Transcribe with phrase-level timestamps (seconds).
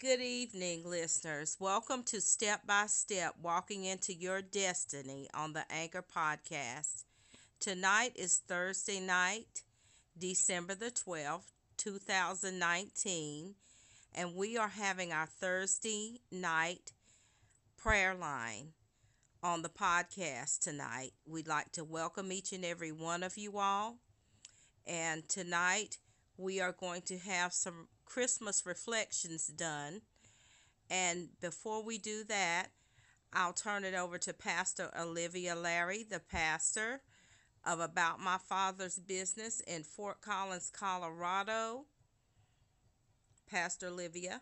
[0.00, 1.56] Good evening, listeners.
[1.60, 7.04] Welcome to Step by Step Walking into Your Destiny on the Anchor Podcast.
[7.60, 9.62] Tonight is Thursday night,
[10.18, 13.54] December the 12th, 2019,
[14.16, 16.92] and we are having our Thursday night
[17.76, 18.72] prayer line
[19.44, 21.12] on the podcast tonight.
[21.24, 23.98] We'd like to welcome each and every one of you all.
[24.88, 25.98] And tonight
[26.36, 30.02] we are going to have some Christmas reflections done.
[30.90, 32.68] And before we do that,
[33.32, 37.00] I'll turn it over to Pastor Olivia Larry, the pastor
[37.66, 41.86] of About My Father's Business in Fort Collins, Colorado.
[43.50, 44.40] Pastor Olivia.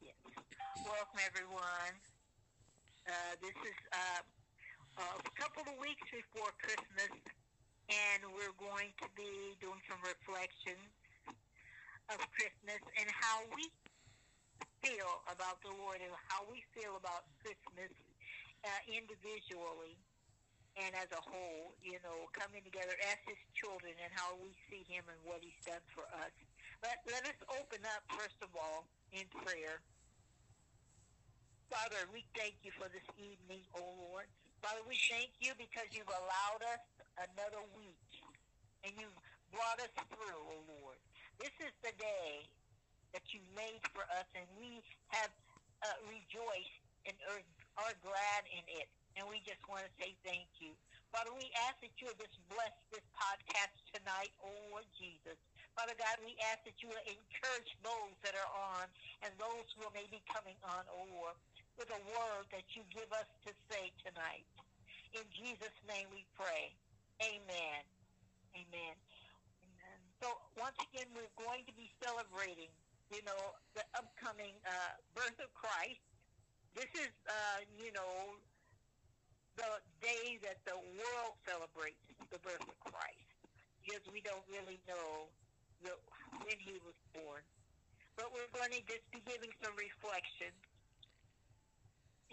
[0.00, 0.14] Yes.
[0.84, 1.94] Welcome, everyone.
[3.06, 4.20] Uh, this is uh,
[5.00, 7.14] a couple of weeks before Christmas,
[7.88, 10.97] and we're going to be doing some reflections
[12.08, 13.68] of Christmas and how we
[14.80, 17.92] feel about the Lord and how we feel about Christmas
[18.64, 19.98] uh, individually
[20.78, 24.86] and as a whole, you know, coming together as His children and how we see
[24.86, 26.32] Him and what He's done for us.
[26.78, 29.82] But let us open up, first of all, in prayer.
[31.68, 34.30] Father, we thank you for this evening, O oh Lord.
[34.62, 36.82] Father, we thank you because you've allowed us
[37.18, 38.08] another week
[38.86, 39.18] and you've
[39.50, 40.98] brought us through, O oh Lord.
[41.38, 42.44] This is the day
[43.14, 44.82] that you made for us and we
[45.14, 45.32] have
[45.86, 47.42] uh, rejoiced and are,
[47.82, 48.90] are glad in it.
[49.16, 50.74] And we just want to say thank you.
[51.10, 55.38] Father, we ask that you just bless this podcast tonight, oh Lord Jesus.
[55.74, 58.86] Father God, we ask that you will encourage those that are on
[59.22, 61.38] and those who may be coming on, O Lord
[61.78, 64.42] with a word that you give us to say tonight.
[65.14, 66.74] In Jesus' name we pray.
[67.22, 67.80] Amen.
[68.58, 68.94] Amen.
[70.20, 72.70] So once again, we're going to be celebrating,
[73.14, 76.02] you know, the upcoming uh, birth of Christ.
[76.74, 78.34] This is, uh, you know,
[79.54, 83.26] the day that the world celebrates the birth of Christ
[83.82, 85.30] because we don't really know
[85.82, 85.94] the,
[86.42, 87.42] when he was born.
[88.18, 90.50] But we're going to just be giving some reflection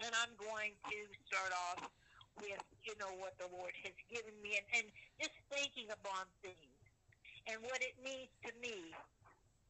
[0.02, 1.88] and I'm going to start off
[2.36, 4.86] with, you know, what the Lord has given me and, and
[5.16, 6.75] just thinking upon things
[7.46, 8.90] and what it means to me,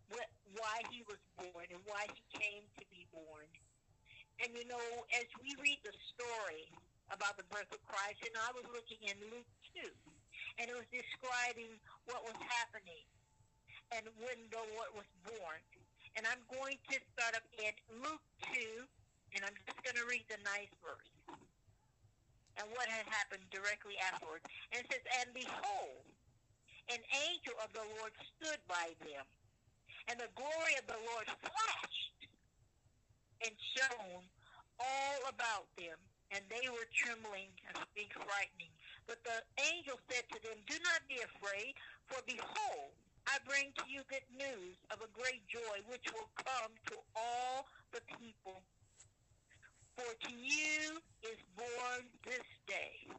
[0.08, 3.48] what, why he was born and why he came to be born.
[4.40, 4.84] And, you know,
[5.16, 6.68] as we read the story
[7.12, 9.84] about the birth of Christ, and I was looking in Luke 2,
[10.60, 11.72] and it was describing
[12.08, 13.04] what was happening
[13.92, 15.60] and when the Lord was born.
[16.16, 18.24] And I'm going to start up in Luke
[18.56, 18.84] 2,
[19.36, 21.12] and I'm just going to read the nice verse
[22.56, 24.44] and what had happened directly afterwards.
[24.72, 26.08] And it says, And behold,
[26.88, 29.26] an angel of the Lord stood by them,
[30.08, 32.20] and the glory of the Lord flashed
[33.42, 34.24] and shone
[34.78, 35.98] all about them,
[36.30, 38.70] and they were trembling and being frightening.
[39.06, 39.38] But the
[39.74, 41.74] angel said to them, Do not be afraid,
[42.06, 42.94] for behold,
[43.26, 47.66] I bring to you good news of a great joy, which will come to all
[47.90, 48.62] the people.
[49.98, 53.10] For to you is born this day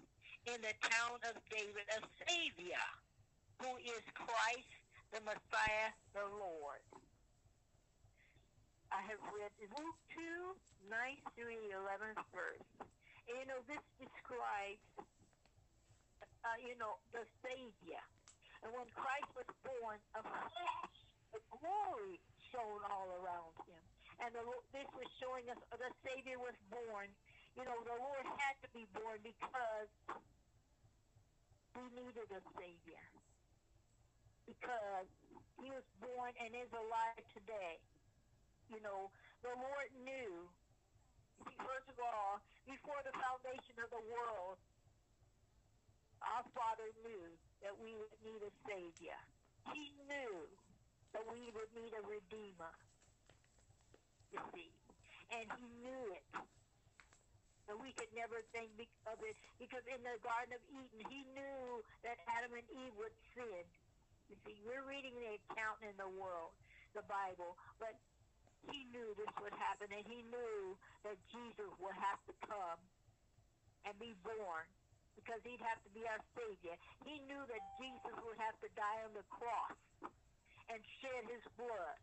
[0.48, 2.88] in the town of David a Savior,
[3.60, 4.72] who is Christ
[5.14, 6.84] the Messiah, the Lord.
[8.92, 10.98] I have read Luke 2, 9
[11.36, 12.68] through 11th verse.
[13.28, 14.84] And, you know, this describes,
[16.44, 18.04] uh, you know, the Savior.
[18.64, 20.96] And when Christ was born, a flash,
[21.36, 22.20] the glory
[22.52, 23.84] shone all around him
[24.22, 24.42] and the,
[24.74, 27.10] this was showing us the Savior was born.
[27.54, 29.90] You know, the Lord had to be born because
[31.78, 33.04] we needed a Savior.
[34.48, 35.12] Because
[35.60, 37.78] he was born and is alive today.
[38.72, 39.12] You know,
[39.44, 40.48] the Lord knew,
[41.62, 44.58] first of all, before the foundation of the world,
[46.24, 47.28] our Father knew
[47.62, 49.20] that we would need a Savior.
[49.76, 50.48] He knew
[51.14, 52.74] that we would need a Redeemer
[54.32, 54.70] you see.
[55.32, 56.26] And he knew it.
[57.68, 58.72] And we could never think
[59.12, 63.12] of it because in the Garden of Eden, he knew that Adam and Eve would
[63.36, 63.64] sin.
[64.28, 66.52] You see, we're reading the account in the world,
[66.92, 67.96] the Bible, but
[68.68, 70.76] he knew this would happen, and he knew
[71.08, 72.80] that Jesus would have to come
[73.88, 74.68] and be born
[75.16, 76.76] because he'd have to be our Savior.
[77.08, 79.80] He knew that Jesus would have to die on the cross
[80.68, 81.98] and shed his blood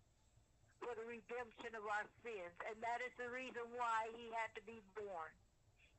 [0.81, 2.57] for the redemption of our sins.
[2.65, 5.31] And that is the reason why he had to be born.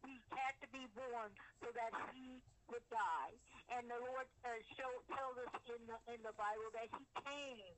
[0.03, 1.29] He had to be born
[1.61, 2.41] so that he
[2.71, 3.33] would die.
[3.73, 7.75] And the Lord uh, show, tells us in the, in the Bible that he came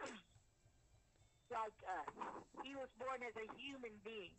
[1.52, 2.10] like us.
[2.64, 4.32] He was born as a human being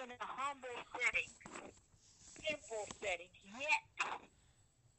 [0.00, 1.30] in a humble setting,
[2.24, 3.84] simple setting, yet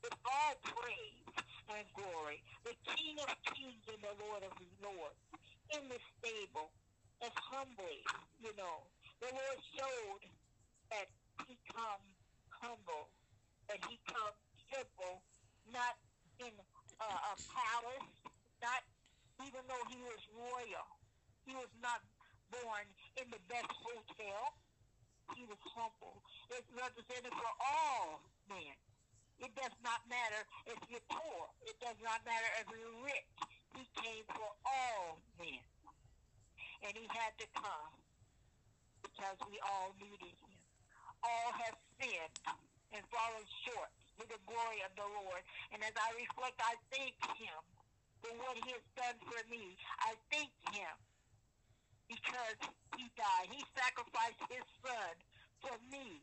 [0.01, 1.25] with all praise
[1.74, 5.22] and glory, the King of kings and the Lord of lords,
[5.74, 6.69] in the stable,
[7.22, 8.04] as humbly,
[8.42, 8.86] you know.
[9.22, 10.24] The Lord showed
[10.89, 11.07] that
[11.48, 12.13] he comes
[12.50, 13.10] humble,
[13.88, 14.35] he comes
[14.68, 15.23] simple,
[15.71, 15.95] not
[16.44, 16.51] in
[17.00, 18.12] uh, a palace,
[18.59, 18.81] not
[19.47, 20.88] even though he was royal.
[21.47, 22.03] He was not
[22.51, 22.85] born
[23.18, 24.59] in the best hotel.
[25.33, 26.19] He was humble.
[26.51, 28.19] It's represented for all
[28.51, 28.75] men.
[29.39, 31.50] It does not matter if you're poor.
[31.65, 33.31] It does not matter if you're rich.
[33.73, 35.63] He came for all men.
[36.83, 37.94] And he had to come
[39.01, 40.59] because we all needed him.
[41.23, 42.38] All have sinned
[42.93, 45.41] and fallen short to the glory of the Lord.
[45.71, 47.59] And as I reflect, I thank him
[48.21, 49.75] for what he has done for me.
[50.03, 50.95] I thank him
[52.11, 52.59] because
[52.99, 53.47] he died.
[53.49, 55.13] He sacrificed his son
[55.63, 56.21] for me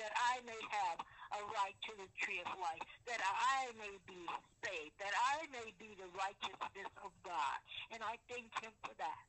[0.00, 0.98] that I may have
[1.36, 4.24] a right to the tree of life, that I may be
[4.64, 7.58] saved, that I may be the righteousness of God.
[7.92, 9.22] And I thank him for that.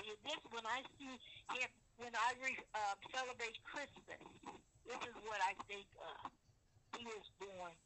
[0.00, 1.14] See, this, when I see
[1.56, 4.20] him, when I re, uh, celebrate Christmas,
[4.88, 6.32] this is what I think of.
[6.96, 7.76] He was born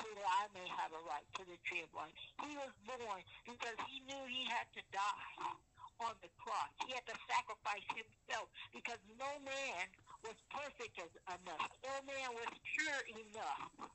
[0.00, 2.12] so that I may have a right to the tree of life.
[2.40, 5.36] He was born because he knew he had to die
[6.00, 6.72] on the cross.
[6.88, 9.84] He had to sacrifice himself because no man
[10.24, 11.68] was perfect enough.
[11.84, 13.92] No man was pure enough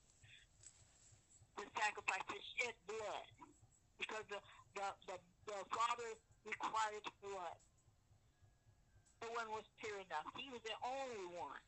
[1.58, 3.28] to sacrifice to shed blood
[3.98, 4.42] because the,
[4.78, 5.18] the, the,
[5.50, 6.12] the Father
[6.46, 7.58] required blood.
[9.22, 10.26] No one was pure enough.
[10.34, 11.62] He was the only one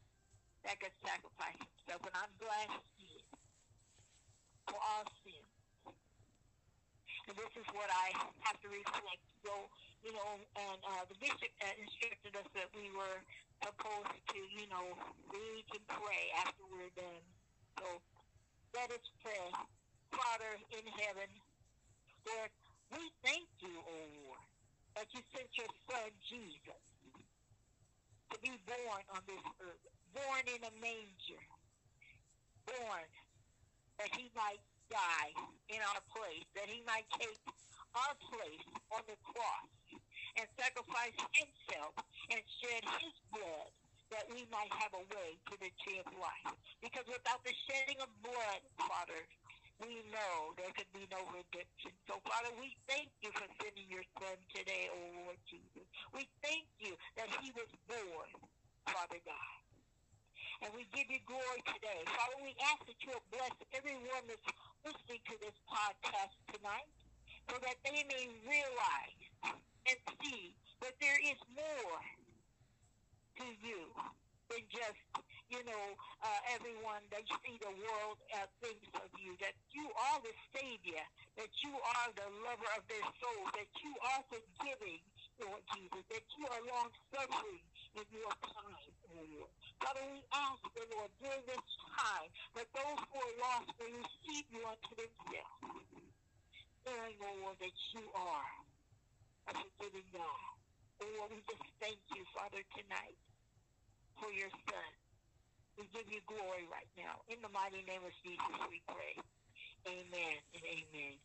[0.63, 3.23] that could sacrifice himself, and I'm did
[4.67, 5.53] for our sins.
[7.27, 8.11] And this is what I
[8.43, 9.23] have to reflect.
[9.47, 9.53] So,
[10.03, 13.19] you know, and uh, the bishop uh, instructed us that we were
[13.63, 14.91] supposed to, you know,
[15.31, 17.23] read and pray after we're done.
[17.79, 17.87] So
[18.75, 19.47] let us pray.
[20.11, 21.31] Father in heaven,
[22.27, 22.51] Lord,
[22.91, 24.45] we thank you, O oh Lord,
[24.95, 26.83] that you sent your son Jesus
[28.29, 31.43] to be born on this earth, born in a manger,
[32.69, 33.09] born
[33.97, 35.33] that he might die
[35.69, 37.37] in our place, that he might take
[37.93, 39.69] our place on the cross
[40.37, 41.93] and sacrifice himself
[42.33, 43.69] and shed his blood
[44.13, 46.53] that we might have a way to the tree of life.
[46.81, 49.17] Because without the shedding of blood, Father,
[49.81, 51.93] we know there could be no redemption.
[52.05, 55.85] So, Father, we thank you for sending your son today, O oh Lord Jesus.
[56.13, 58.29] We thank you that he was born,
[58.85, 59.62] Father God.
[60.61, 62.05] And we give you glory today.
[62.05, 64.49] Father, we ask that you bless everyone that's
[64.85, 66.89] listening to this podcast tonight
[67.49, 69.21] so that they may realize
[69.89, 71.99] and see that there is more
[73.39, 73.81] to you
[74.51, 75.01] than just,
[75.49, 75.85] you know,
[76.21, 80.35] uh, everyone that you see the world uh, thinks of you, that you are the
[80.53, 81.03] Savior,
[81.35, 85.01] that you are the lover of their soul, that you are forgiving,
[85.41, 87.63] Lord Jesus, that you are long suffering
[87.97, 89.62] in your time, Lord.
[89.83, 91.65] Father, we ask the Lord during this
[91.99, 95.59] time that those who are lost may receive you unto themselves,
[96.87, 98.51] knowing, Lord, that you are
[99.47, 100.47] a forgiving God.
[101.03, 103.19] Lord, we just thank you, Father, tonight
[104.19, 104.89] for your son.
[105.77, 107.19] We give you glory right now.
[107.27, 109.19] In the mighty name of Jesus, we pray.
[109.87, 111.19] Amen and amen.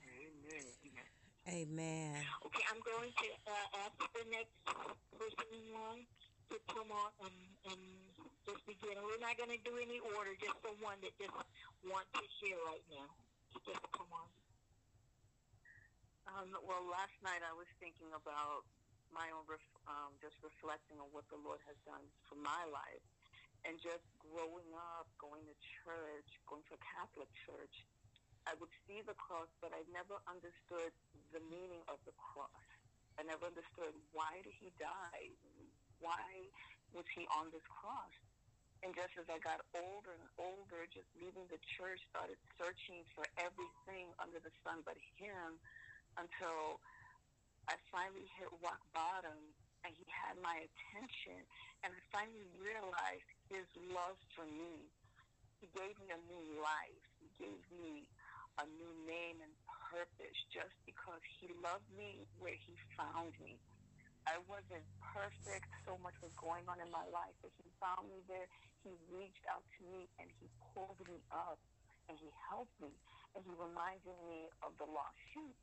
[0.00, 0.72] Amen.
[0.86, 1.10] Amen.
[1.48, 2.24] Amen.
[2.46, 6.06] Okay, I'm going to uh, ask the next person in line
[6.74, 7.38] come on and,
[7.70, 7.82] and
[8.42, 8.98] just begin.
[8.98, 11.34] We're not going to do any order, just the one that just
[11.86, 13.06] wants to hear right now.
[13.62, 14.26] Just come on.
[16.30, 18.66] Um, well, last night I was thinking about
[19.10, 23.02] my own, ref- um, just reflecting on what the Lord has done for my life,
[23.66, 27.82] and just growing up, going to church, going to a Catholic church.
[28.46, 30.94] I would see the cross, but I never understood
[31.34, 32.54] the meaning of the cross.
[33.18, 35.34] I never understood why did he die?
[36.00, 36.48] Why
[36.96, 38.16] was he on this cross?
[38.80, 43.28] And just as I got older and older, just leaving the church, started searching for
[43.36, 45.60] everything under the sun but him
[46.16, 46.80] until
[47.68, 49.36] I finally hit rock bottom
[49.84, 51.44] and he had my attention
[51.84, 54.88] and I finally realized his love for me.
[55.60, 57.04] He gave me a new life.
[57.20, 58.08] He gave me
[58.56, 59.52] a new name and
[59.92, 63.60] purpose just because he loved me where he found me.
[64.30, 65.66] I wasn't perfect.
[65.82, 68.46] So much was going on in my life, but he found me there.
[68.86, 71.58] He reached out to me and he pulled me up
[72.06, 72.94] and he helped me
[73.34, 75.58] and he reminded me of the lost sheep.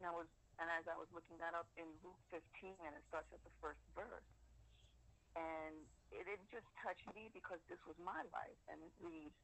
[0.00, 2.40] And I was And as I was looking that up in Luke 15,
[2.80, 4.24] and it starts at the first verse,
[5.36, 5.76] and
[6.16, 8.56] it, just touched me because this was my life.
[8.72, 9.36] And it reads,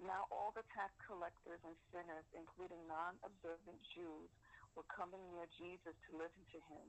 [0.00, 4.32] Now all the tax collectors and sinners, including non-observant Jews,
[4.72, 6.88] were coming near Jesus to listen to him.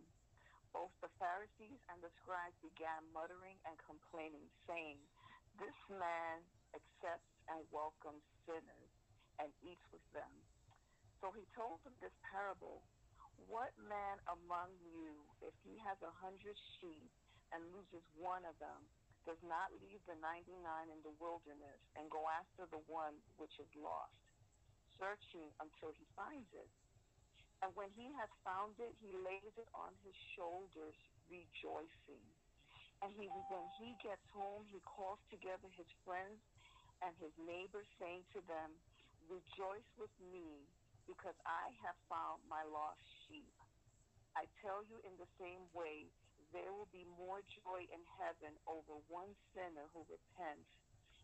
[0.74, 4.98] Both the Pharisees and the scribes began muttering and complaining, saying,
[5.62, 6.42] This man
[6.74, 8.94] accepts and welcomes sinners
[9.38, 10.34] and eats with them.
[11.22, 12.82] So he told them this parable
[13.50, 17.10] what man among you, if he has a hundred sheep
[17.54, 18.82] and loses one of them,
[19.26, 20.58] does not leave the 99
[20.90, 24.20] in the wilderness and go after the one which is lost,
[25.00, 26.70] searching until he finds it?
[27.64, 31.00] And when he has found it, he lays it on his shoulders,
[31.32, 32.28] rejoicing.
[33.00, 36.44] And he, when he gets home, he calls together his friends
[37.00, 38.76] and his neighbors, saying to them,
[39.32, 40.68] Rejoice with me
[41.08, 43.56] because I have found my lost sheep.
[44.36, 46.12] I tell you in the same way,
[46.52, 50.68] there will be more joy in heaven over one sinner who repents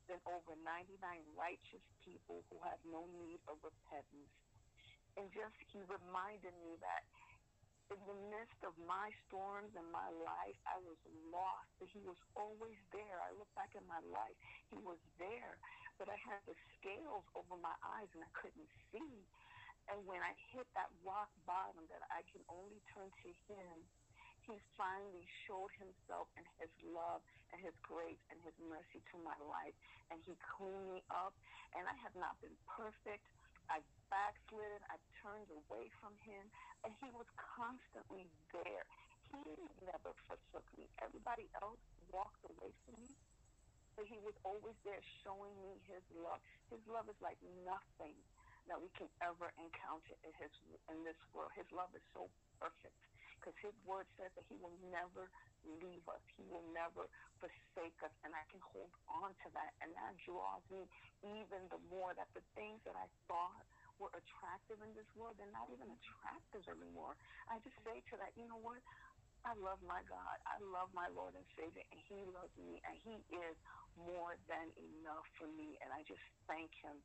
[0.07, 1.03] than over 99
[1.35, 4.31] righteous people who have no need of repentance.
[5.17, 7.03] And just he reminded me that
[7.89, 10.99] in the midst of my storms and my life, I was
[11.33, 13.17] lost, but he was always there.
[13.17, 14.37] I look back at my life,
[14.69, 15.57] he was there,
[15.97, 19.25] but I had the scales over my eyes and I couldn't see.
[19.89, 23.75] And when I hit that rock bottom that I can only turn to Him,
[24.45, 29.33] He finally showed Himself and His love and His grace and His mercy to my
[29.41, 29.73] life.
[30.13, 31.33] And He cleaned me up.
[31.73, 33.25] And I have not been perfect.
[33.65, 34.81] I've backslidden.
[34.89, 36.45] I've turned away from Him.
[36.85, 38.85] And He was constantly there.
[39.45, 40.89] He never forsook me.
[41.01, 43.13] Everybody else walked away from me.
[43.95, 46.41] But He was always there showing me His love.
[46.73, 48.17] His love is like nothing
[48.69, 50.53] that we can ever encounter in his
[50.93, 51.49] in this world.
[51.57, 52.29] His love is so
[52.61, 52.93] perfect
[53.41, 55.31] because his word says that he will never
[55.65, 56.21] leave us.
[56.37, 57.09] He will never
[57.41, 58.13] forsake us.
[58.21, 59.73] And I can hold on to that.
[59.81, 60.85] And that draws me
[61.25, 63.65] even the more that the things that I thought
[63.99, 67.19] were attractive in this world, they're not even attractive anymore.
[67.51, 68.79] I just say to that, you know what?
[69.47, 70.37] I love my God.
[70.43, 73.55] I love my Lord and Savior, and He loves me, and He is
[73.95, 75.79] more than enough for me.
[75.79, 76.99] And I just thank Him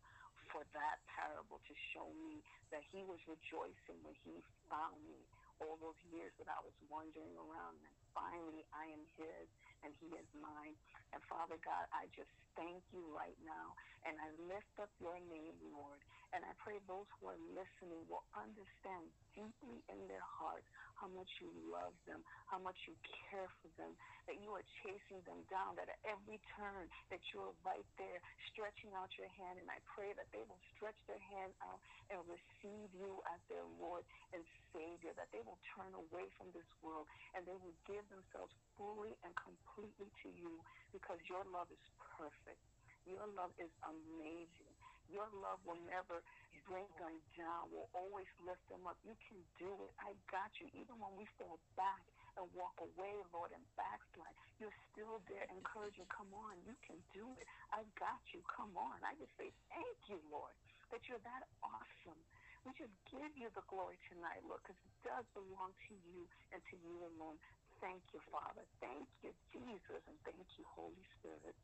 [0.50, 4.38] for that parable to show me that he was rejoicing when he
[4.70, 5.18] found me
[5.62, 7.78] all those years that I was wandering around.
[7.82, 9.46] And finally, I am his
[9.82, 10.74] and he is mine.
[11.12, 13.74] And Father God, I just thank you right now.
[14.06, 16.00] And I lift up your name, Lord.
[16.34, 19.06] And I pray those who are listening will understand
[19.38, 20.66] deeply in their heart
[20.98, 22.94] how much you love them, how much you
[23.30, 23.94] care for them,
[24.26, 28.18] that you are chasing them down, that at every turn that you're right there
[28.50, 29.62] stretching out your hand.
[29.62, 31.78] And I pray that they will stretch their hand out
[32.10, 34.02] and receive you as their Lord
[34.34, 34.42] and
[34.74, 37.06] Savior, that they will turn away from this world
[37.38, 40.58] and they will give themselves fully and completely to you
[40.90, 41.84] because your love is
[42.18, 42.58] perfect.
[43.06, 44.73] Your love is amazing.
[45.12, 46.22] Your love will never
[46.68, 48.96] bring them down, will always lift them up.
[49.04, 49.92] You can do it.
[50.00, 50.68] I got you.
[50.72, 52.00] Even when we fall back
[52.36, 57.26] and walk away, Lord, and backslide, you're still there encouraging, come on, you can do
[57.36, 57.46] it.
[57.72, 58.40] I got you.
[58.48, 58.96] Come on.
[59.04, 60.54] I just say thank you, Lord,
[60.90, 62.20] that you're that awesome.
[62.64, 66.60] We just give you the glory tonight, Lord, because it does belong to you and
[66.72, 67.36] to you alone.
[67.80, 68.64] Thank you, Father.
[68.80, 71.56] Thank you, Jesus, and thank you, Holy Spirit.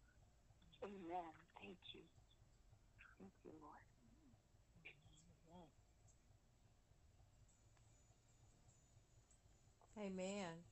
[0.85, 1.33] Amen.
[1.61, 2.05] Thank you.
[3.21, 3.77] Thank you, Lord.
[9.99, 10.65] Amen.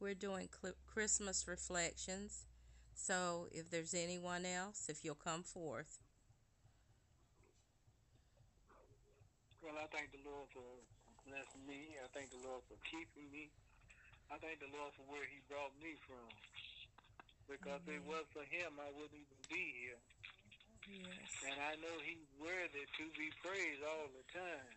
[0.00, 0.48] We're doing
[0.84, 2.46] Christmas reflections.
[2.92, 6.00] So if there's anyone else, if you'll come forth.
[9.62, 10.62] Well, I thank the Lord for
[11.26, 11.94] blessing me.
[11.98, 13.50] I thank the Lord for keeping me.
[14.30, 16.28] I thank the Lord for where He brought me from.
[17.50, 20.00] Because if it was for Him, I wouldn't even be here.
[20.88, 21.30] Yes.
[21.46, 24.74] And I know He's worthy to be praised all the time.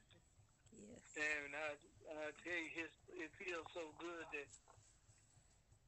[0.76, 1.04] Yes.
[1.16, 1.70] And I,
[2.12, 4.50] I tell you, his, it feels so good that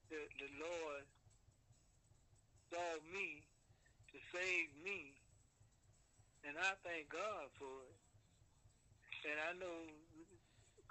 [0.07, 1.03] the, the Lord
[2.71, 3.43] saw me
[4.15, 5.11] to save me.
[6.47, 7.99] And I thank God for it.
[9.27, 10.06] And I know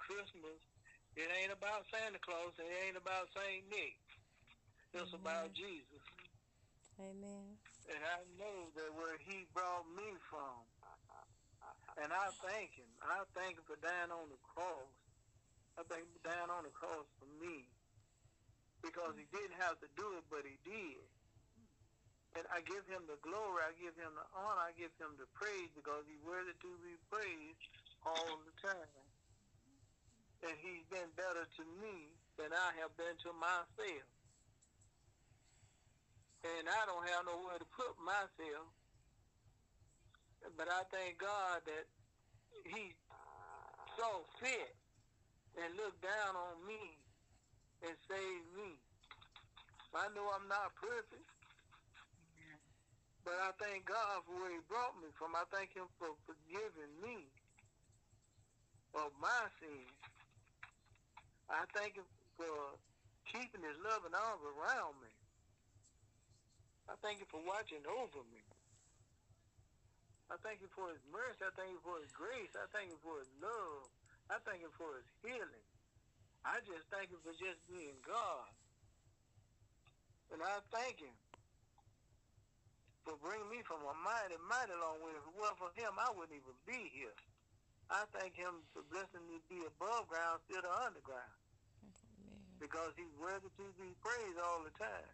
[0.07, 0.59] Christmas,
[1.19, 3.67] it ain't about Santa Claus, it ain't about St.
[3.67, 3.99] Nick.
[4.95, 5.19] It's Amen.
[5.19, 6.03] about Jesus.
[6.95, 7.59] Amen.
[7.91, 10.63] And I know that where he brought me from.
[11.99, 12.87] And I thank him.
[13.03, 14.93] I thank him for dying on the cross.
[15.75, 17.67] I thank him for dying on the cross for me.
[18.79, 21.03] Because he didn't have to do it, but he did.
[22.37, 25.25] And I give him the glory, I give him the honor, I give him the
[25.33, 27.65] praise because he's worthy to be praised
[28.05, 29.07] all the time.
[30.43, 34.05] And he's been better to me than I have been to myself.
[36.45, 38.69] And I don't have nowhere to put myself.
[40.55, 41.85] But I thank God that
[42.69, 42.93] he
[43.97, 44.75] saw fit
[45.57, 47.01] and looked down on me
[47.81, 48.77] and saved me.
[49.95, 51.25] I know I'm not perfect.
[53.25, 55.35] But I thank God for where he brought me from.
[55.35, 57.25] I thank him for forgiving me
[58.93, 59.96] of my sins.
[61.47, 62.55] I thank him uh, for
[63.31, 65.11] keeping his loving arms around me.
[66.91, 68.43] I thank him for watching over me.
[70.27, 71.39] I thank him for his mercy.
[71.39, 72.51] I thank him for his grace.
[72.55, 73.87] I thank him for his love.
[74.27, 75.67] I thank him for his healing.
[76.43, 78.51] I just thank him for just being God.
[80.35, 81.15] And I thank him
[83.07, 85.15] for bringing me from a mighty, mighty long way.
[85.15, 87.15] If it wasn't for him, I wouldn't even be here.
[87.87, 91.37] I thank him for blessing me to be above ground instead of underground.
[92.59, 95.13] Because he's worthy to be praised all the time.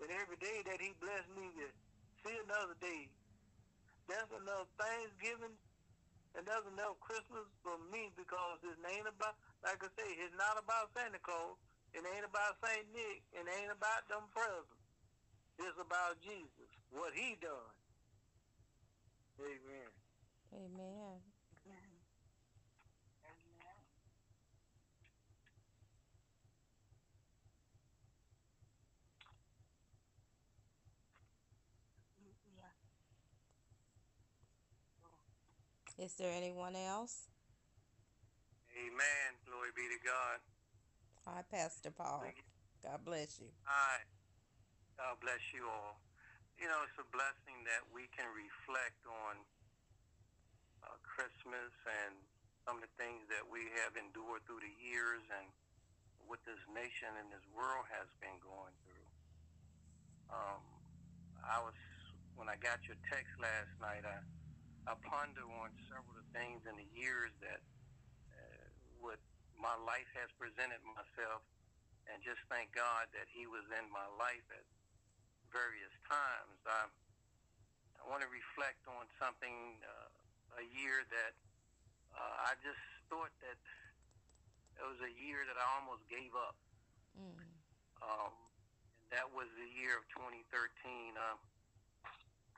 [0.00, 1.66] And every day that he blessed me to
[2.24, 3.10] see another day,
[4.08, 5.54] that's enough Thanksgiving
[6.32, 10.56] and that's enough Christmas for me because it ain't about, like I say, it's not
[10.56, 11.60] about Santa Claus.
[11.92, 12.88] It ain't about St.
[12.96, 13.20] Nick.
[13.36, 14.80] It ain't about them presents.
[15.60, 17.72] It's about Jesus, what he done.
[19.36, 19.90] Amen.
[20.56, 21.31] Amen.
[35.98, 37.28] Is there anyone else?
[38.72, 39.28] Amen.
[39.44, 40.38] Glory be to God.
[41.28, 42.24] Hi, Pastor Paul.
[42.80, 43.52] God bless you.
[43.68, 44.00] Hi.
[44.96, 46.00] God bless you all.
[46.56, 49.34] You know, it's a blessing that we can reflect on
[50.82, 52.16] uh, Christmas and
[52.64, 55.46] some of the things that we have endured through the years and
[56.24, 59.08] what this nation and this world has been going through.
[60.32, 60.62] Um,
[61.44, 61.76] I was,
[62.38, 64.22] when I got your text last night, I,
[64.86, 67.62] I ponder on several of the things in the years that
[68.34, 68.66] uh,
[68.98, 69.18] what
[69.54, 71.46] my life has presented myself
[72.10, 74.66] and just thank God that He was in my life at
[75.54, 76.58] various times.
[76.66, 76.90] I,
[78.00, 80.10] I want to reflect on something, uh,
[80.58, 81.32] a year that
[82.12, 83.60] uh, I just thought that
[84.76, 86.58] it was a year that I almost gave up.
[87.14, 87.38] Mm.
[88.02, 88.34] Um,
[88.98, 90.42] and that was the year of 2013.
[91.14, 91.38] Uh,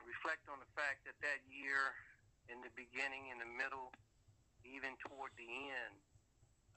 [0.03, 1.93] reflect on the fact that that year,
[2.49, 3.89] in the beginning, in the middle,
[4.65, 5.95] even toward the end,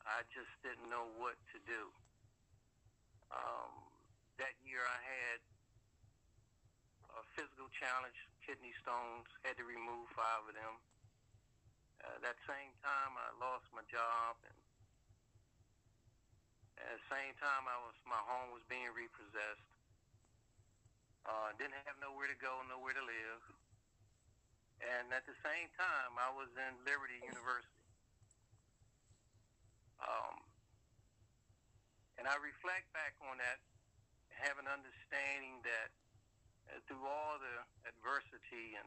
[0.09, 1.83] I just didn't know what to do.
[3.29, 3.73] Um,
[4.41, 5.39] that year I had
[7.13, 10.75] a physical challenge, kidney stones, had to remove five of them.
[12.01, 14.59] Uh, that same time I lost my job and
[16.79, 19.67] at the same time I was my home was being repossessed.
[21.27, 23.43] Uh, didn't have nowhere to go, nowhere to live.
[24.79, 27.79] And at the same time I was in Liberty University.
[29.99, 30.39] Um,
[32.19, 33.59] and I reflect back on that,
[34.39, 35.91] have an understanding that
[36.71, 37.59] uh, through all the
[37.91, 38.87] adversity and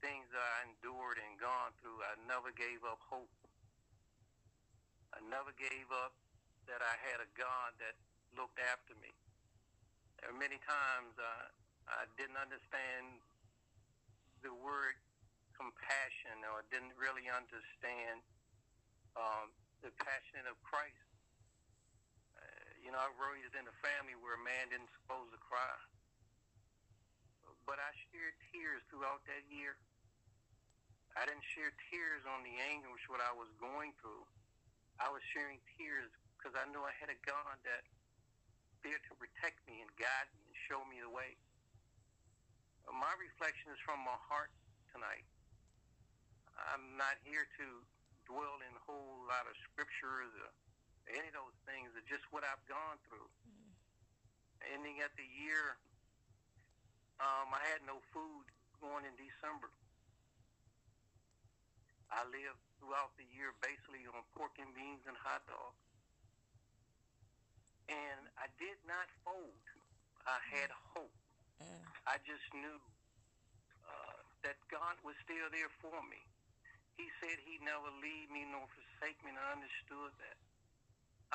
[0.00, 3.32] things that I endured and gone through, I never gave up hope.
[5.12, 6.16] I never gave up
[6.68, 7.96] that I had a God that
[8.36, 9.12] looked after me.
[10.20, 11.48] There were many times uh,
[11.88, 13.24] I didn't understand
[14.42, 14.94] the word
[15.58, 18.22] compassion or didn't really understand
[19.18, 19.50] um,
[19.82, 21.06] the passion of Christ.
[22.38, 25.76] Uh, you know, I raised in a family where a man didn't supposed to cry.
[27.66, 29.76] But I shared tears throughout that year.
[31.18, 34.24] I didn't share tears on the anguish what I was going through.
[35.02, 37.82] I was sharing tears because I knew I had a God that
[38.86, 41.34] there to protect me and guide me and show me the way.
[42.88, 44.48] My reflection is from my heart
[44.92, 45.28] tonight.
[46.56, 47.66] I'm not here to
[48.24, 50.50] dwell in a whole lot of scriptures or
[51.12, 51.92] any of those things.
[51.94, 53.28] It's just what I've gone through.
[54.72, 55.76] Ending at the year,
[57.20, 58.44] um, I had no food
[58.80, 59.70] going in December.
[62.08, 65.84] I lived throughout the year basically on pork and beans and hot dogs.
[67.92, 69.64] And I did not fold.
[70.24, 71.12] I had hope.
[72.08, 72.80] I just knew
[73.84, 76.24] uh, that God was still there for me.
[76.96, 80.40] He said he'd never leave me nor forsake me, and I understood that.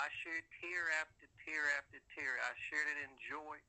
[0.01, 2.41] I shared tear after tear after tear.
[2.41, 3.61] I shared it in joy.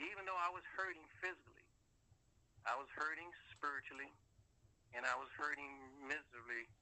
[0.00, 1.68] Even though I was hurting physically,
[2.64, 4.08] I was hurting spiritually,
[4.96, 5.76] and I was hurting
[6.08, 6.72] miserably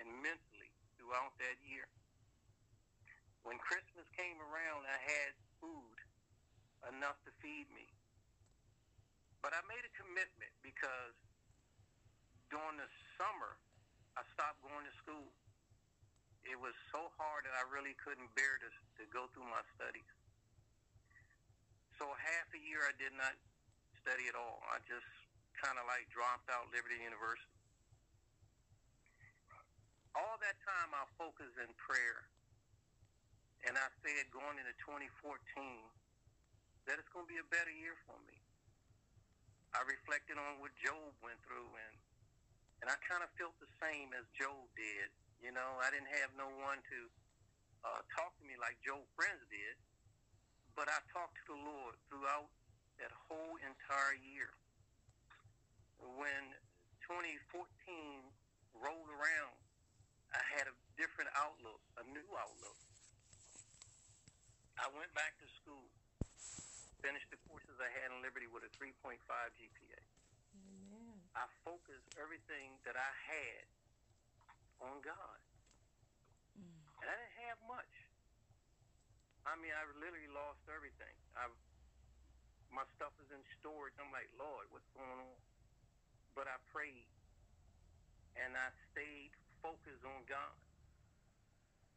[0.00, 1.84] and mentally throughout that year.
[3.44, 5.96] When Christmas came around, I had food
[6.88, 7.99] enough to feed me.
[9.40, 11.16] But I made a commitment because
[12.52, 13.56] during the summer,
[14.16, 15.32] I stopped going to school.
[16.44, 18.68] It was so hard that I really couldn't bear to,
[19.00, 20.08] to go through my studies.
[22.00, 23.36] So half a year I did not
[24.00, 24.64] study at all.
[24.72, 25.08] I just
[25.60, 27.52] kind of like dropped out Liberty University.
[30.16, 32.24] All that time I focused in prayer.
[33.68, 35.36] And I said going into 2014
[36.88, 38.39] that it's going to be a better year for me.
[39.70, 41.94] I reflected on what Job went through and
[42.80, 45.12] and I kind of felt the same as Job did.
[45.44, 46.98] You know, I didn't have no one to
[47.84, 49.76] uh, talk to me like Job friends did,
[50.72, 52.48] but I talked to the Lord throughout
[52.96, 54.48] that whole entire year.
[56.00, 56.56] When
[57.04, 57.68] 2014
[58.80, 59.56] rolled around,
[60.32, 62.80] I had a different outlook, a new outlook.
[64.80, 65.89] I went back to school,
[67.00, 70.00] finished the courses I had in Liberty with a 3.5 GPA.
[70.56, 71.16] Amen.
[71.32, 73.64] I focused everything that I had
[74.84, 75.40] on God.
[76.56, 76.80] Mm.
[77.00, 77.94] And I didn't have much.
[79.48, 81.16] I mean, I literally lost everything.
[81.32, 81.48] I,
[82.68, 83.96] my stuff is in storage.
[83.96, 85.38] I'm like, Lord, what's going on?
[86.36, 87.08] But I prayed,
[88.36, 89.32] and I stayed
[89.64, 90.56] focused on God.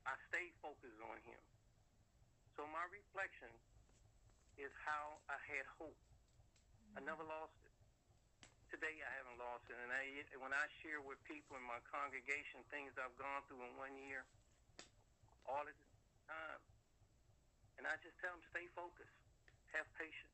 [0.07, 1.39] I stayed focused on Him.
[2.55, 3.51] So my reflection
[4.57, 5.97] is how I had hope.
[6.95, 7.73] I never lost it.
[8.69, 10.01] Today I haven't lost it, and I,
[10.41, 14.25] when I share with people in my congregation things I've gone through in one year,
[15.45, 15.87] all at the
[16.25, 16.61] time,
[17.77, 19.13] and I just tell them stay focused,
[19.77, 20.33] have patience.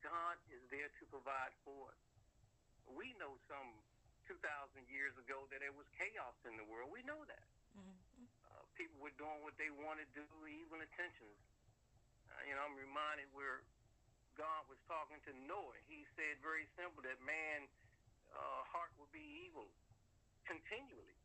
[0.00, 2.00] God is there to provide for us.
[2.96, 3.68] We know some
[4.28, 4.40] 2,000
[4.88, 6.92] years ago that there was chaos in the world.
[6.92, 7.44] We know that.
[7.76, 7.96] Mhm.
[8.48, 11.36] Uh, people were doing what they wanted to do, evil intentions.
[12.46, 13.64] You know, I'm reminded where
[14.38, 15.78] God was talking to Noah.
[15.90, 17.66] He said very simple that man
[18.30, 19.66] uh, heart will be evil
[20.46, 21.16] continually.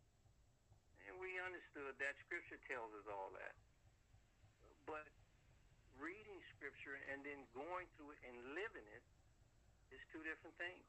[1.05, 3.53] And we understood that scripture tells us all that.
[4.87, 5.05] But
[5.99, 9.03] reading scripture and then going through it and living it
[9.93, 10.83] is two different things.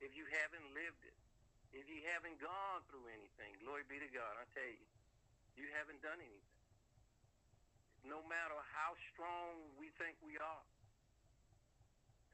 [0.00, 1.16] If you haven't lived it,
[1.76, 4.86] if you haven't gone through anything, glory be to God, I tell you,
[5.58, 6.58] you haven't done anything.
[8.06, 8.49] No matter
[8.90, 10.66] how strong we think we are,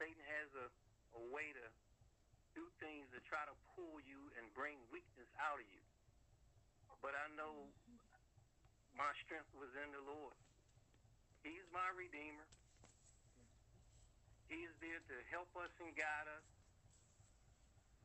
[0.01, 0.67] Satan has a,
[1.21, 1.65] a way to
[2.57, 5.85] do things to try to pull you and bring weakness out of you.
[6.97, 7.69] But I know
[8.97, 10.33] my strength was in the Lord.
[11.45, 12.49] He's my Redeemer.
[14.49, 16.47] He is there to help us and guide us.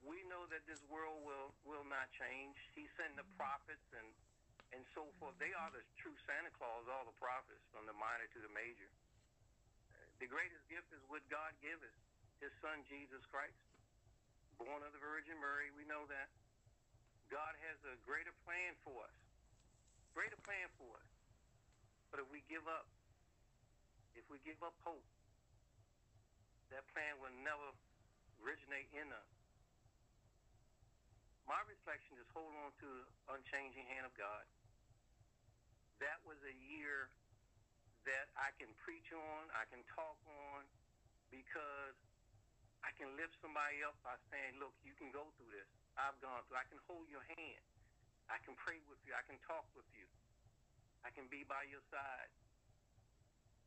[0.04, 2.60] We know that this world will, will not change.
[2.76, 4.12] He sent the prophets and,
[4.72, 5.36] and so forth.
[5.36, 8.88] They are the true Santa Claus, all the prophets, from the minor to the major.
[10.20, 11.96] The greatest gift is what God gives us,
[12.40, 13.58] his son Jesus Christ,
[14.56, 15.68] born of the Virgin Mary.
[15.76, 16.28] We know that.
[17.32, 19.18] God has a greater plan for us.
[20.12, 21.10] Greater plan for us.
[22.12, 22.84] But if we give up,
[24.12, 25.04] if we give up hope,
[26.68, 27.72] that plan will never
[28.44, 29.30] originate in us.
[31.48, 34.44] My reflection is hold on to the unchanging hand of God.
[36.02, 37.06] That was a year
[38.02, 40.66] that I can preach on, I can talk on,
[41.30, 41.94] because
[42.82, 45.70] I can lift somebody up by saying, look, you can go through this.
[45.94, 46.58] I've gone through.
[46.58, 47.62] I can hold your hand.
[48.26, 49.14] I can pray with you.
[49.14, 50.10] I can talk with you.
[51.06, 52.30] I can be by your side.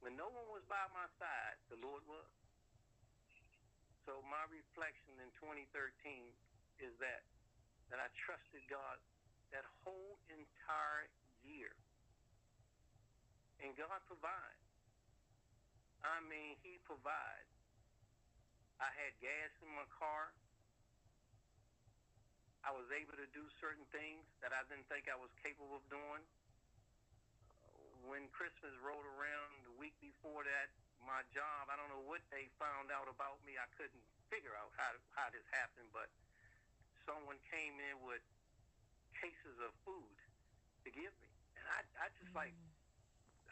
[0.04, 2.28] When no one was by my side, the Lord was.
[4.04, 5.72] So my reflection in 2013
[6.84, 7.24] is that
[7.90, 8.98] that I trusted God
[9.54, 11.08] that whole entire
[11.46, 11.72] year.
[13.64, 14.66] And God provides.
[16.04, 17.52] I mean, He provides.
[18.80, 20.36] I had gas in my car.
[22.66, 25.86] I was able to do certain things that I didn't think I was capable of
[25.88, 26.24] doing.
[27.62, 30.74] Uh, when Christmas rolled around the week before that,
[31.06, 33.54] my job, I don't know what they found out about me.
[33.56, 34.02] I couldn't
[34.34, 36.10] figure out how, how this happened, but
[37.06, 38.26] someone came in with
[39.22, 40.18] cases of food
[40.84, 41.30] to give me.
[41.62, 42.75] And I, I just like, mm.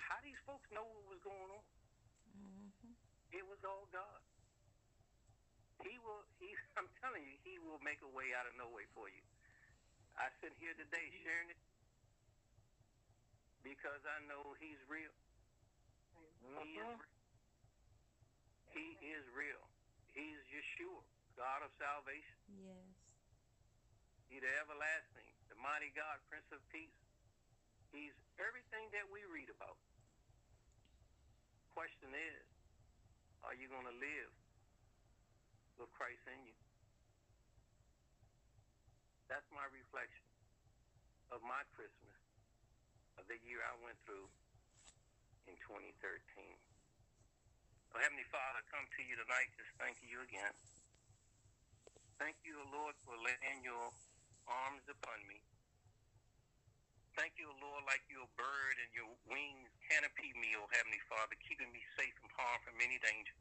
[0.10, 1.66] How these folks know what was going on?
[2.36, 2.94] Mm-hmm.
[3.32, 4.22] It was all God.
[5.84, 6.24] He will.
[6.40, 6.52] He.
[6.80, 9.24] I'm telling you, He will make a way out of no way for you.
[10.20, 11.62] I sit here today sharing it
[13.64, 15.14] because I know He's real.
[16.14, 16.36] He is.
[16.44, 16.64] Uh-huh.
[16.68, 17.00] Real.
[18.74, 19.64] He is real.
[20.18, 21.02] He's Yeshua,
[21.38, 22.38] God of salvation.
[22.58, 22.90] Yes.
[24.34, 26.98] He's the everlasting, the mighty God, Prince of Peace.
[27.94, 29.78] He's everything that we read about.
[31.74, 32.46] Question is,
[33.42, 34.34] are you going to live
[35.82, 36.54] with Christ in you?
[39.26, 40.30] That's my reflection
[41.34, 42.14] of my Christmas,
[43.18, 44.30] of the year I went through
[45.50, 45.98] in 2013.
[47.90, 50.54] Oh, Heavenly Father, I come to you tonight just thanking you again.
[52.22, 53.90] Thank you, Lord, for laying your
[54.46, 55.42] arms upon me.
[57.18, 61.38] Thank you, Lord, like you're a bird and your wings canopy me, O Heavenly Father,
[61.46, 63.38] keeping me safe from harm from any danger.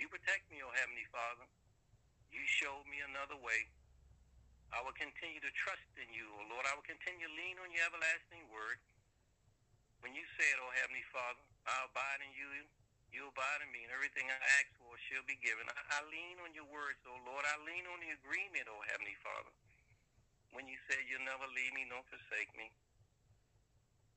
[0.00, 1.44] You protect me, O Heavenly Father.
[2.32, 3.68] You showed me another way.
[4.72, 6.64] I will continue to trust in you, O Lord.
[6.64, 8.80] I will continue to lean on your everlasting word.
[10.00, 12.48] When you said, O Heavenly Father, I abide in you,
[13.12, 15.68] you abide in me, and everything I ask for shall be given.
[15.68, 17.44] I, I lean on your words, O Lord.
[17.44, 19.52] I lean on the agreement, O Heavenly Father
[20.52, 22.72] when you said you'll never leave me nor forsake me.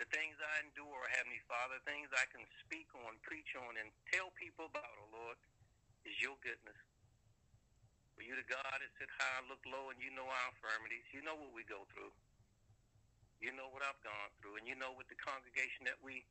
[0.02, 4.34] The things I endure, Heavenly Father, things I can speak on, preach on, and tell
[4.34, 5.38] people about, oh Lord,
[6.10, 6.82] is your goodness.
[8.18, 11.06] For you, the God that sit high and look low, and you know our infirmities.
[11.14, 12.10] You know what we go through.
[13.46, 16.26] You know what I've gone through, and you know what the congregation that we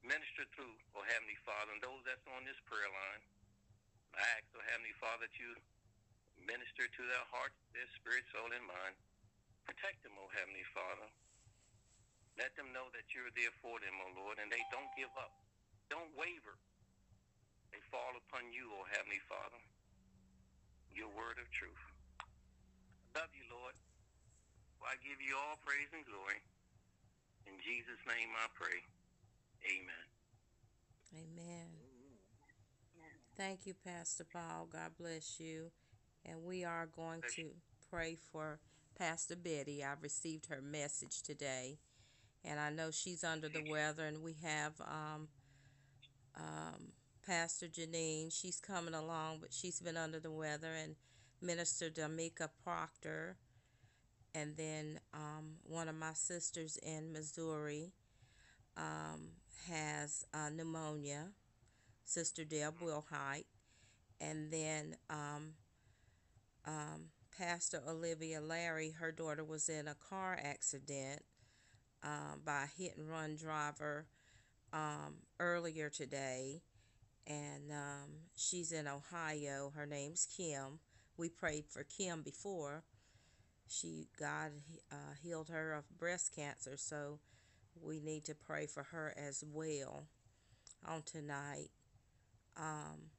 [0.00, 3.22] minister through, oh Heavenly Father, and those that's on this prayer line.
[4.16, 5.52] I ask, oh Heavenly Father, that you
[6.40, 8.96] minister to their hearts, their spirit, soul, and mind.
[9.68, 11.08] Protect them, O Heavenly Father.
[12.34, 15.30] Let them know that you're there for them, O Lord, and they don't give up.
[15.86, 16.58] Don't waver.
[17.70, 19.62] They fall upon you, O Heavenly Father.
[20.90, 21.84] Your word of truth.
[23.14, 23.74] I love you, Lord.
[24.84, 26.42] I give you all praise and glory.
[27.46, 28.78] In Jesus' name I pray.
[29.64, 30.06] Amen.
[31.14, 31.70] Amen.
[33.36, 34.68] Thank you, Pastor Paul.
[34.70, 35.70] God bless you.
[36.24, 37.50] And we are going to
[37.90, 38.60] pray for
[38.98, 39.84] Pastor Betty.
[39.84, 41.78] I've received her message today,
[42.44, 44.04] and I know she's under the weather.
[44.04, 45.28] And we have um,
[46.36, 46.92] um,
[47.26, 48.32] Pastor Janine.
[48.32, 50.72] She's coming along, but she's been under the weather.
[50.72, 50.96] And
[51.40, 53.36] Minister Damika Proctor,
[54.34, 57.92] and then um, one of my sisters in Missouri
[58.76, 59.28] um,
[59.68, 61.28] has uh, pneumonia.
[62.06, 63.46] Sister Deb Wilhite,
[64.20, 65.54] and then um,
[66.66, 71.22] um, Pastor Olivia Larry, her daughter was in a car accident
[72.04, 74.06] um, by a hit and run driver
[74.72, 76.60] um, earlier today,
[77.26, 79.72] and um, she's in Ohio.
[79.74, 80.78] Her name's Kim.
[81.16, 82.82] We prayed for Kim before.
[83.68, 84.52] She God
[84.92, 87.18] uh, healed her of breast cancer, so
[87.80, 90.04] we need to pray for her as well
[90.86, 91.70] on tonight.
[92.56, 93.10] Um,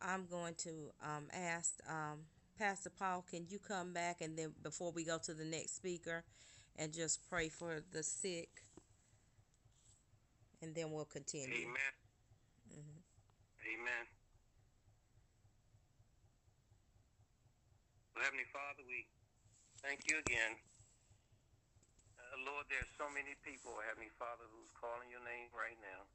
[0.00, 2.20] I'm going to um, ask um,
[2.58, 6.24] Pastor Paul, can you come back and then before we go to the next speaker
[6.76, 8.64] and just pray for the sick?
[10.62, 11.66] And then we'll continue.
[11.66, 11.94] Amen.
[12.70, 13.02] Mhm.
[13.66, 14.06] Amen.
[18.14, 19.06] Well, Heavenly Father, we
[19.82, 20.60] thank you again.
[22.18, 26.06] Uh, Lord, there's so many people, Heavenly Father, who's calling your name right now.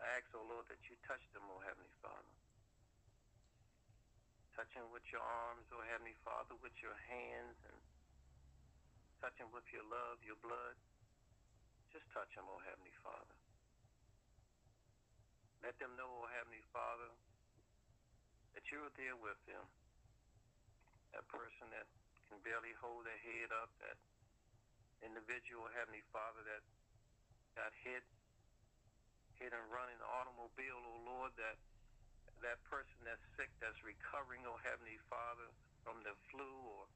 [0.00, 2.34] I ask, oh Lord, that you touch them, oh Heavenly Father.
[4.54, 7.78] Touch them with your arms, oh Heavenly Father, with your hands, and
[9.18, 10.76] touch them with your love, your blood.
[11.90, 13.34] Just touch them, oh Heavenly Father.
[15.62, 17.10] Let them know, oh Heavenly Father,
[18.54, 19.64] that you're there with them.
[21.10, 21.88] That person that
[22.30, 23.98] can barely hold their head up, that
[25.02, 26.62] individual, Heavenly Father, that
[27.58, 28.04] got hit,
[29.42, 31.58] hit and run in automobile, oh Lord, that
[32.38, 35.50] that person that's sick, that's recovering, oh Heavenly Father,
[35.82, 36.86] from the flu or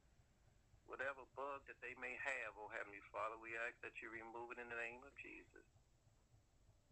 [0.87, 4.61] whatever bug that they may have, oh Heavenly Father, we ask that you remove it
[4.61, 5.65] in the name of Jesus.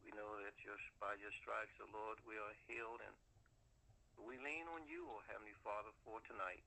[0.04, 3.15] We know that your, by your stripes, oh Lord, we are healed, and
[4.25, 6.63] we lean on you, oh Heavenly Father, for tonight.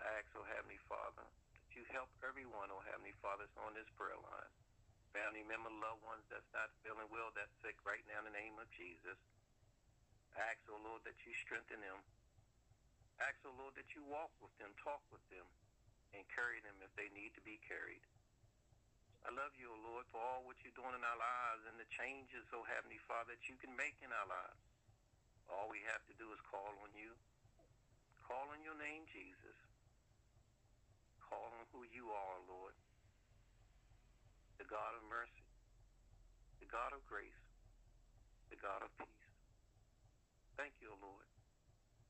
[0.00, 3.88] I ask, oh Heavenly Father, that you help everyone, oh Heavenly Father, that's on this
[3.96, 4.52] prayer line.
[5.14, 8.56] Family member, loved ones that's not feeling well, that's sick right now in the name
[8.60, 9.16] of Jesus.
[10.36, 12.00] I ask, oh Lord, that you strengthen them.
[13.20, 15.46] I ask, oh Lord, that you walk with them, talk with them,
[16.16, 18.00] and carry them if they need to be carried.
[19.28, 21.88] I love you, O Lord, for all what you're doing in our lives and the
[21.92, 24.62] changes, oh Heavenly Father, that you can make in our lives.
[25.50, 27.12] All we have to do is call on you.
[28.22, 29.58] Call on your name, Jesus.
[31.22, 32.74] Call on who you are, Lord.
[34.62, 35.46] The God of mercy,
[36.62, 37.42] the God of grace,
[38.48, 39.26] the God of peace.
[40.56, 41.26] Thank you, O Lord.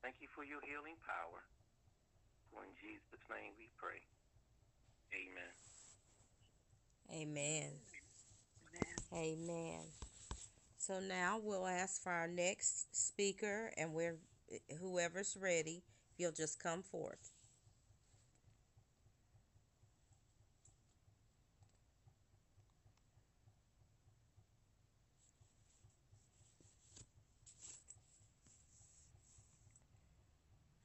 [0.04, 1.42] Thank you for your healing power.
[2.56, 4.00] For in Jesus' name we pray.
[5.12, 5.52] Amen.
[7.12, 7.70] Amen.
[9.12, 9.80] Amen.
[10.78, 14.16] So now we'll ask for our next speaker, and we're
[14.80, 15.82] whoever's ready,
[16.16, 17.30] you'll just come forth.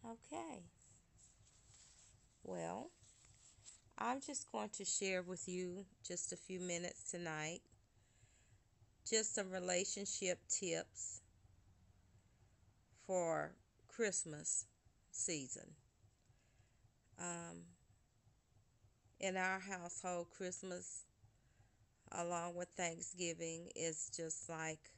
[0.06, 0.64] Okay.
[2.52, 2.90] Well,
[3.98, 7.62] I'm just going to share with you just a few minutes tonight,
[9.10, 11.22] just some relationship tips
[13.08, 13.54] for
[13.88, 14.66] Christmas
[15.12, 15.64] season.
[17.18, 17.62] Um,
[19.22, 21.06] in our household, Christmas,
[22.12, 24.92] along with Thanksgiving, is just like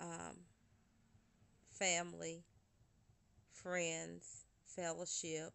[0.00, 0.36] um,
[1.70, 2.42] family,
[3.54, 5.54] friends, fellowship,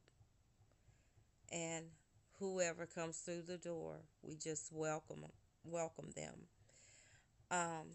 [1.51, 1.85] and
[2.39, 5.25] whoever comes through the door, we just welcome
[5.63, 6.35] welcome them.
[7.51, 7.87] Um,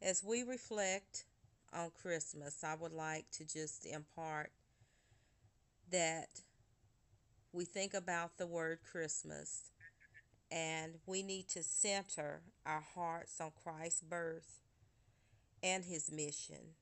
[0.00, 1.24] as we reflect
[1.72, 4.50] on Christmas, I would like to just impart
[5.90, 6.28] that
[7.52, 9.70] we think about the word Christmas
[10.50, 14.60] and we need to center our hearts on Christ's birth
[15.62, 16.74] and his mission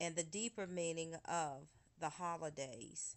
[0.00, 1.68] and the deeper meaning of
[2.00, 3.16] the holidays.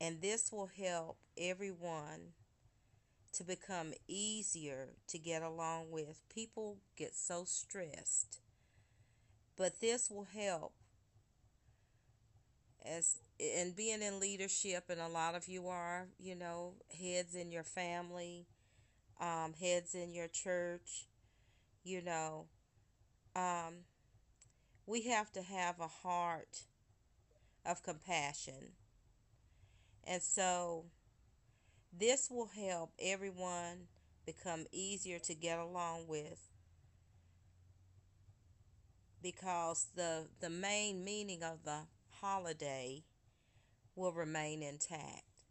[0.00, 2.32] And this will help everyone
[3.32, 6.20] to become easier to get along with.
[6.32, 8.38] People get so stressed.
[9.56, 10.72] But this will help
[12.84, 17.50] as and being in leadership and a lot of you are, you know, heads in
[17.50, 18.46] your family,
[19.20, 21.06] um, heads in your church,
[21.82, 22.46] you know,
[23.34, 23.74] um,
[24.86, 26.60] we have to have a heart
[27.66, 28.72] of compassion.
[30.06, 30.84] And so
[31.96, 33.88] this will help everyone
[34.26, 36.50] become easier to get along with
[39.22, 41.80] because the the main meaning of the
[42.20, 43.02] holiday
[43.96, 45.44] will remain intact.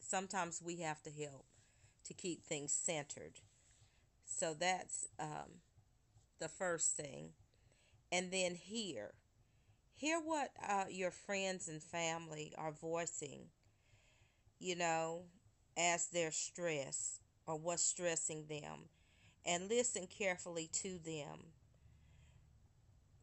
[0.00, 1.46] Sometimes we have to help
[2.04, 3.40] to keep things centered.
[4.26, 5.60] So that's um,
[6.40, 7.30] the first thing.
[8.12, 9.14] And then hear.
[9.94, 13.46] Hear what uh, your friends and family are voicing,
[14.62, 15.24] you know,
[15.76, 18.88] as their stress or what's stressing them
[19.44, 21.38] and listen carefully to them.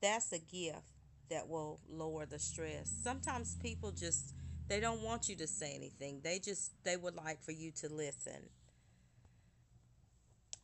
[0.02, 0.92] That's a gift
[1.30, 2.92] that will lower the stress.
[3.04, 4.34] Sometimes people just
[4.68, 6.22] they don't want you to say anything.
[6.24, 8.50] They just they would like for you to listen.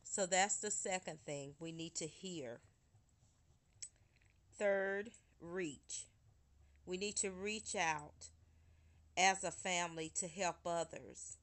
[0.03, 2.59] So that's the second thing we need to hear.
[4.57, 5.09] Third,
[5.41, 6.07] reach.
[6.85, 8.29] We need to reach out
[9.17, 11.37] as a family to help others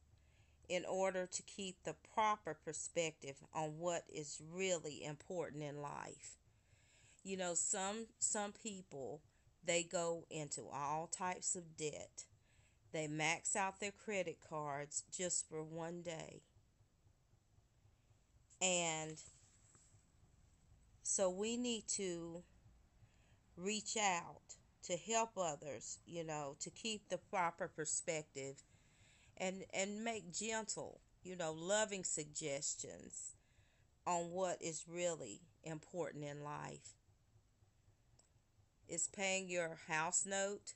[0.69, 6.37] in order to keep the proper perspective on what is really important in life.
[7.23, 9.21] You know, some some people
[9.65, 12.25] they go into all types of debt.
[12.91, 16.41] They max out their credit cards just for one day.
[18.61, 19.17] And
[21.01, 22.43] so we need to
[23.57, 24.41] reach out
[24.83, 28.63] to help others, you know, to keep the proper perspective
[29.37, 33.33] and and make gentle, you know, loving suggestions
[34.05, 36.93] on what is really important in life.
[38.87, 40.73] Is paying your house note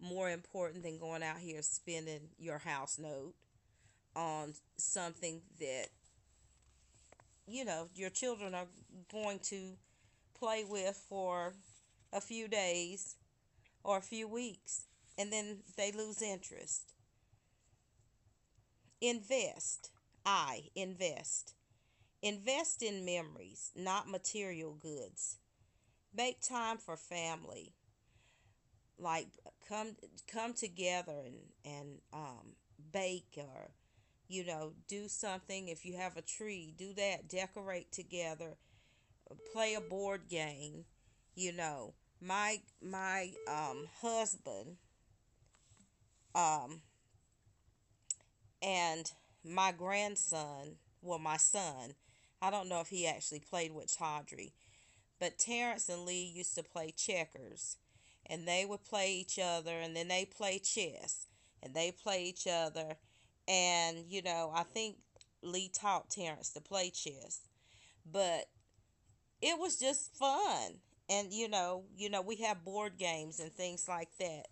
[0.00, 3.34] more important than going out here spending your house note
[4.14, 5.88] on something that
[7.46, 8.66] you know your children are
[9.12, 9.72] going to
[10.38, 11.52] play with for
[12.12, 13.16] a few days
[13.84, 14.86] or a few weeks
[15.18, 16.92] and then they lose interest
[19.00, 19.90] Invest.
[20.24, 21.54] I invest.
[22.22, 25.36] Invest in memories, not material goods.
[26.14, 27.74] Make time for family.
[28.98, 29.28] Like
[29.68, 29.96] come
[30.26, 32.54] come together and and um,
[32.92, 33.70] bake or
[34.28, 35.68] you know do something.
[35.68, 37.28] If you have a tree, do that.
[37.28, 38.56] Decorate together.
[39.52, 40.86] Play a board game.
[41.36, 44.78] You know my my um, husband
[46.34, 46.80] um,
[48.62, 49.10] and
[49.44, 51.94] my grandson, well, my son,
[52.42, 54.52] I don't know if he actually played with Tawdry,
[55.20, 57.76] but Terrence and Lee used to play checkers.
[58.26, 61.26] And they would play each other, and then they play chess,
[61.62, 62.96] and they play each other.
[63.48, 64.96] And, you know, I think
[65.42, 67.42] Lee taught Terrence to play chess.
[68.10, 68.46] but
[69.42, 70.80] it was just fun.
[71.08, 74.46] And you know, you know, we have board games and things like that.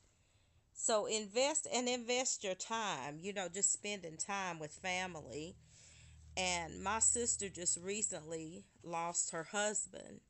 [0.75, 5.57] So invest and invest your time, you know, just spending time with family.
[6.37, 10.21] And my sister just recently lost her husband.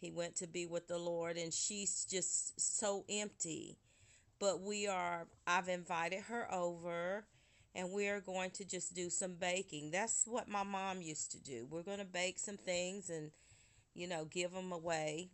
[0.00, 3.78] He went to be with the Lord and she's just so empty.
[4.38, 7.26] But we are I've invited her over
[7.74, 9.90] and we are going to just do some baking.
[9.90, 11.66] That's what my mom used to do.
[11.70, 13.30] We're going to bake some things and
[13.94, 15.30] you know, give them away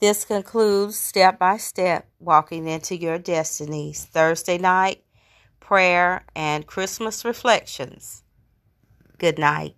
[0.00, 5.04] This concludes Step by Step Walking into Your Destinies Thursday night
[5.60, 8.24] prayer and Christmas reflections.
[9.18, 9.76] Good night.